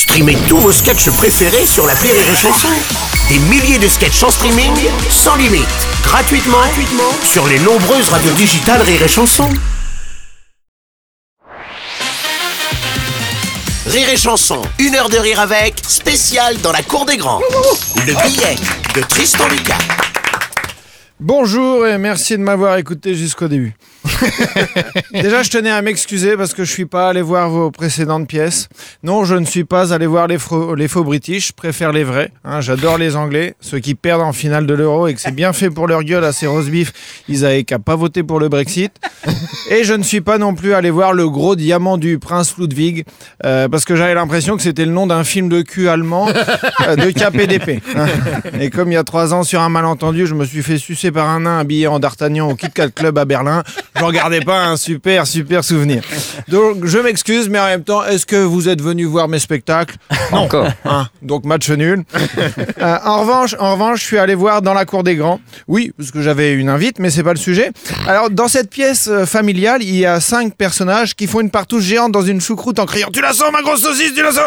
Streamez 0.00 0.38
tous 0.48 0.56
vos 0.56 0.72
sketchs 0.72 1.10
préférés 1.10 1.66
sur 1.66 1.86
la 1.86 1.92
Rire 1.92 2.14
et 2.14 2.34
Chanson. 2.34 2.70
Des 3.28 3.38
milliers 3.38 3.78
de 3.78 3.86
sketchs 3.86 4.22
en 4.22 4.30
streaming, 4.30 4.72
sans 5.10 5.36
limite, 5.36 5.68
gratuitement, 6.02 6.56
gratuitement 6.56 7.12
sur 7.22 7.46
les 7.46 7.58
nombreuses 7.58 8.08
radios 8.08 8.32
digitales 8.32 8.80
Rire 8.80 9.02
et 9.02 9.08
Chanson. 9.08 9.50
Rire 13.88 14.08
et 14.08 14.16
Chanson, 14.16 14.62
une 14.78 14.94
heure 14.94 15.10
de 15.10 15.18
rire 15.18 15.38
avec, 15.38 15.74
spécial 15.86 16.58
dans 16.62 16.72
la 16.72 16.82
cour 16.82 17.04
des 17.04 17.18
grands. 17.18 17.42
Le 18.06 18.14
billet 18.26 18.56
de 18.94 19.02
Tristan 19.02 19.48
Lucas. 19.48 20.09
Bonjour 21.22 21.86
et 21.86 21.98
merci 21.98 22.38
de 22.38 22.42
m'avoir 22.42 22.78
écouté 22.78 23.14
jusqu'au 23.14 23.46
début. 23.46 23.74
Déjà, 25.12 25.42
je 25.42 25.50
tenais 25.50 25.68
à 25.68 25.82
m'excuser 25.82 26.34
parce 26.34 26.54
que 26.54 26.64
je 26.64 26.70
suis 26.72 26.86
pas 26.86 27.10
allé 27.10 27.20
voir 27.20 27.50
vos 27.50 27.70
précédentes 27.70 28.26
pièces. 28.26 28.70
Non, 29.02 29.26
je 29.26 29.34
ne 29.34 29.44
suis 29.44 29.64
pas 29.64 29.92
allé 29.92 30.06
voir 30.06 30.28
les 30.28 30.38
faux, 30.38 30.74
les 30.74 30.88
faux 30.88 31.04
british, 31.04 31.48
je 31.48 31.52
préfère 31.52 31.92
les 31.92 32.04
vrais. 32.04 32.32
hein. 32.44 32.62
J'adore 32.62 32.96
les 32.96 33.16
anglais, 33.16 33.54
ceux 33.60 33.80
qui 33.80 33.94
perdent 33.94 34.22
en 34.22 34.32
finale 34.32 34.64
de 34.64 34.72
l'euro 34.72 35.08
et 35.08 35.14
que 35.14 35.20
c'est 35.20 35.34
bien 35.34 35.52
fait 35.52 35.68
pour 35.68 35.86
leur 35.86 36.04
gueule 36.04 36.24
à 36.24 36.32
ces 36.32 36.46
beef, 36.70 36.92
ils 37.28 37.44
avaient 37.44 37.64
qu'à 37.64 37.78
pas 37.78 37.96
voter 37.96 38.22
pour 38.22 38.40
le 38.40 38.48
Brexit. 38.48 38.92
Et 39.70 39.84
je 39.84 39.92
ne 39.92 40.02
suis 40.02 40.22
pas 40.22 40.38
non 40.38 40.54
plus 40.54 40.72
allé 40.72 40.88
voir 40.88 41.12
le 41.12 41.28
gros 41.28 41.54
diamant 41.54 41.98
du 41.98 42.18
prince 42.18 42.56
Ludwig 42.56 43.04
euh, 43.44 43.68
parce 43.68 43.84
que 43.84 43.94
j'avais 43.94 44.14
l'impression 44.14 44.56
que 44.56 44.62
c'était 44.62 44.86
le 44.86 44.90
nom 44.92 45.06
d'un 45.06 45.22
film 45.22 45.48
de 45.50 45.60
cul 45.60 45.88
allemand 45.88 46.28
euh, 46.88 46.96
de 46.96 47.10
KPDP. 47.10 47.82
hein. 47.94 48.06
Et 48.60 48.70
comme 48.70 48.90
il 48.90 48.94
y 48.94 48.98
a 48.98 49.04
trois 49.04 49.34
ans, 49.34 49.42
sur 49.42 49.60
un 49.60 49.68
malentendu, 49.68 50.26
je 50.26 50.34
me 50.34 50.44
suis 50.46 50.62
fait 50.62 50.78
sucer 50.78 51.09
par 51.12 51.28
un 51.28 51.40
nain 51.40 51.58
habillé 51.58 51.86
en 51.86 51.98
d'Artagnan 51.98 52.48
au 52.50 52.54
Kit 52.54 52.70
Kat 52.74 52.88
Club 52.90 53.18
à 53.18 53.24
Berlin. 53.24 53.62
J'en 53.98 54.10
gardais 54.10 54.40
pas 54.40 54.64
un 54.66 54.76
super, 54.76 55.26
super 55.26 55.64
souvenir. 55.64 56.02
Donc, 56.48 56.84
je 56.84 56.98
m'excuse, 56.98 57.48
mais 57.48 57.58
en 57.58 57.66
même 57.66 57.84
temps, 57.84 58.04
est-ce 58.04 58.26
que 58.26 58.36
vous 58.36 58.68
êtes 58.68 58.80
venu 58.82 59.04
voir 59.04 59.28
mes 59.28 59.38
spectacles? 59.38 59.96
Non. 60.32 60.42
Encore. 60.42 60.68
Hein, 60.84 61.08
donc 61.22 61.44
match 61.44 61.68
nul. 61.70 62.04
Euh, 62.80 62.96
en 63.04 63.20
revanche, 63.22 63.54
en 63.58 63.72
revanche, 63.72 64.00
je 64.00 64.04
suis 64.06 64.18
allé 64.18 64.34
voir 64.34 64.62
dans 64.62 64.72
la 64.74 64.84
cour 64.84 65.02
des 65.02 65.16
grands. 65.16 65.40
Oui, 65.68 65.92
parce 65.98 66.10
que 66.12 66.22
j'avais 66.22 66.54
une 66.54 66.68
invite, 66.68 66.98
mais 66.98 67.10
c'est 67.10 67.22
pas 67.22 67.32
le 67.32 67.38
sujet. 67.38 67.70
Alors 68.06 68.30
dans 68.30 68.48
cette 68.48 68.70
pièce 68.70 69.08
euh, 69.10 69.26
familiale, 69.26 69.82
il 69.82 69.96
y 69.96 70.06
a 70.06 70.20
cinq 70.20 70.54
personnages 70.56 71.14
qui 71.14 71.26
font 71.26 71.40
une 71.40 71.50
partouche 71.50 71.82
géante 71.84 72.12
dans 72.12 72.22
une 72.22 72.40
choucroute 72.40 72.78
en 72.78 72.86
criant 72.86 73.08
"Tu 73.12 73.20
la 73.20 73.32
sens 73.32 73.52
ma 73.52 73.60
grosse 73.62 73.82
saucisse, 73.82 74.14
tu 74.14 74.22
la 74.22 74.32
sens 74.32 74.44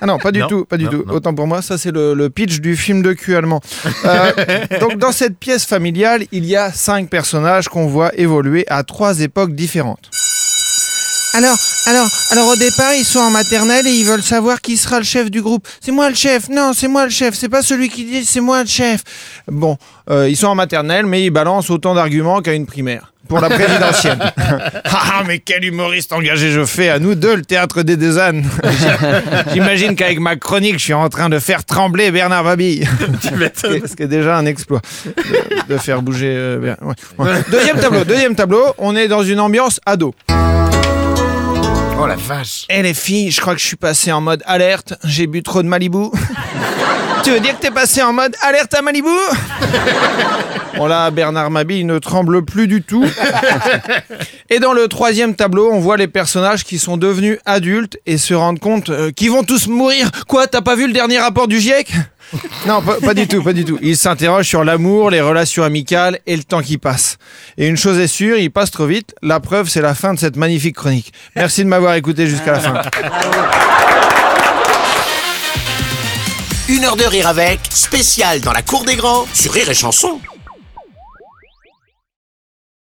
Ah 0.00 0.06
non, 0.06 0.18
pas 0.18 0.32
du 0.32 0.40
Non, 0.40 0.48
tout, 0.48 0.64
pas 0.64 0.76
du 0.78 0.84
non, 0.86 0.90
tout. 0.90 1.04
non. 1.06 1.14
Autant 1.14 1.34
pour 1.34 1.46
moi, 1.46 1.62
ça 1.62 1.76
c'est 1.78 1.92
le, 1.92 2.14
le 2.14 2.30
pitch 2.30 2.60
du 2.60 2.76
film 2.76 3.02
de 3.02 3.12
cul 3.12 3.36
allemand. 3.36 3.60
Euh, 4.04 4.32
donc 4.80 4.96
dans 4.98 5.12
cette 5.12 5.38
pièce 5.38 5.64
familiale, 5.66 6.05
il 6.32 6.44
y 6.44 6.56
a 6.56 6.72
cinq 6.72 7.08
personnages 7.08 7.68
qu'on 7.68 7.86
voit 7.86 8.14
évoluer 8.18 8.64
à 8.68 8.82
trois 8.82 9.20
époques 9.20 9.54
différentes. 9.54 10.10
Alors, 11.34 11.58
alors, 11.86 12.08
alors 12.30 12.48
au 12.48 12.56
départ, 12.56 12.94
ils 12.94 13.04
sont 13.04 13.18
en 13.18 13.30
maternelle 13.30 13.86
et 13.86 13.90
ils 13.90 14.06
veulent 14.06 14.22
savoir 14.22 14.60
qui 14.62 14.76
sera 14.78 14.98
le 14.98 15.04
chef 15.04 15.30
du 15.30 15.42
groupe. 15.42 15.68
C'est 15.80 15.92
moi 15.92 16.08
le 16.08 16.14
chef. 16.14 16.48
Non, 16.48 16.72
c'est 16.74 16.88
moi 16.88 17.04
le 17.04 17.10
chef. 17.10 17.34
C'est 17.34 17.50
pas 17.50 17.60
celui 17.62 17.90
qui 17.90 18.04
dit 18.04 18.24
c'est 18.24 18.40
moi 18.40 18.62
le 18.62 18.68
chef. 18.68 19.02
Bon, 19.46 19.76
euh, 20.08 20.30
ils 20.30 20.36
sont 20.36 20.46
en 20.46 20.54
maternelle, 20.54 21.04
mais 21.04 21.24
ils 21.24 21.30
balancent 21.30 21.68
autant 21.68 21.94
d'arguments 21.94 22.40
qu'à 22.40 22.54
une 22.54 22.64
primaire. 22.64 23.12
Pour 23.28 23.40
la 23.40 23.50
présidentielle. 23.50 24.18
ah, 25.20 25.24
mais 25.26 25.38
quel 25.38 25.64
humoriste 25.64 26.12
engagé 26.12 26.50
je 26.50 26.64
fais 26.64 26.88
à 26.88 26.98
nous 26.98 27.14
deux, 27.14 27.36
le 27.36 27.42
théâtre 27.42 27.82
des 27.82 27.96
deux 27.96 28.18
ânes. 28.18 28.44
J'imagine 29.52 29.94
qu'avec 29.96 30.18
ma 30.20 30.36
chronique, 30.36 30.78
je 30.78 30.84
suis 30.84 30.92
en 30.94 31.08
train 31.08 31.28
de 31.28 31.38
faire 31.38 31.64
trembler 31.64 32.10
Bernard 32.10 32.44
Babille. 32.44 32.86
Ce 33.22 33.94
qui 33.96 34.02
est 34.02 34.06
déjà 34.08 34.36
un 34.36 34.46
exploit 34.46 34.80
de, 35.06 35.74
de 35.74 35.78
faire 35.78 36.02
bouger. 36.02 36.32
euh, 36.36 36.58
Ber- 36.58 36.76
ouais. 36.82 36.94
Ouais. 37.18 37.42
Deuxième 37.50 37.78
tableau, 37.78 38.04
deuxième 38.04 38.34
tableau, 38.34 38.64
on 38.78 38.94
est 38.96 39.08
dans 39.08 39.22
une 39.22 39.40
ambiance 39.40 39.80
ado. 39.86 40.14
Oh 41.98 42.06
la 42.06 42.16
vache. 42.16 42.66
Eh 42.68 42.82
les 42.82 42.92
filles, 42.94 43.30
je 43.30 43.40
crois 43.40 43.54
que 43.54 43.60
je 43.60 43.66
suis 43.66 43.76
passé 43.76 44.12
en 44.12 44.20
mode 44.20 44.42
alerte, 44.46 44.94
j'ai 45.04 45.26
bu 45.26 45.42
trop 45.42 45.62
de 45.62 45.68
Malibu. 45.68 46.06
tu 47.22 47.30
veux 47.30 47.40
dire 47.40 47.56
que 47.56 47.62
t'es 47.62 47.70
passé 47.70 48.02
en 48.02 48.12
mode 48.12 48.34
alerte 48.42 48.74
à 48.74 48.82
Malibu? 48.82 49.08
Bon 50.76 50.86
là, 50.86 51.10
Bernard 51.10 51.50
Mabille 51.50 51.84
ne 51.84 51.98
tremble 51.98 52.44
plus 52.44 52.66
du 52.66 52.82
tout. 52.82 53.04
Et 54.50 54.58
dans 54.58 54.74
le 54.74 54.88
troisième 54.88 55.34
tableau, 55.34 55.70
on 55.72 55.80
voit 55.80 55.96
les 55.96 56.06
personnages 56.06 56.64
qui 56.64 56.78
sont 56.78 56.96
devenus 56.96 57.38
adultes 57.46 57.98
et 58.06 58.18
se 58.18 58.34
rendent 58.34 58.60
compte 58.60 58.90
euh, 58.90 59.10
qu'ils 59.10 59.30
vont 59.30 59.42
tous 59.42 59.68
mourir. 59.68 60.10
Quoi, 60.28 60.46
t'as 60.46 60.60
pas 60.60 60.76
vu 60.76 60.86
le 60.86 60.92
dernier 60.92 61.18
rapport 61.18 61.48
du 61.48 61.60
GIEC? 61.60 61.92
Non, 62.66 62.82
pas, 62.82 62.96
pas 63.00 63.14
du 63.14 63.26
tout, 63.26 63.42
pas 63.42 63.52
du 63.52 63.64
tout. 63.64 63.78
Ils 63.80 63.96
s'interrogent 63.96 64.48
sur 64.48 64.64
l'amour, 64.64 65.10
les 65.10 65.20
relations 65.20 65.62
amicales 65.62 66.18
et 66.26 66.36
le 66.36 66.44
temps 66.44 66.62
qui 66.62 66.76
passe. 66.76 67.16
Et 67.56 67.66
une 67.66 67.76
chose 67.76 67.98
est 67.98 68.06
sûre, 68.06 68.36
il 68.36 68.50
passe 68.50 68.70
trop 68.70 68.86
vite. 68.86 69.14
La 69.22 69.40
preuve, 69.40 69.68
c'est 69.68 69.82
la 69.82 69.94
fin 69.94 70.12
de 70.12 70.18
cette 70.18 70.36
magnifique 70.36 70.76
chronique. 70.76 71.12
Merci 71.36 71.64
de 71.64 71.68
m'avoir 71.68 71.94
écouté 71.94 72.26
jusqu'à 72.26 72.52
la 72.52 72.60
fin. 72.60 72.82
Une 76.76 76.84
heure 76.84 76.96
de 76.96 77.04
rire 77.04 77.26
avec, 77.26 77.60
spécial 77.70 78.42
dans 78.42 78.52
la 78.52 78.60
cour 78.60 78.84
des 78.84 78.96
grands 78.96 79.24
sur 79.32 79.50
Rire 79.50 79.70
et 79.70 79.74
Chanson. 79.74 80.20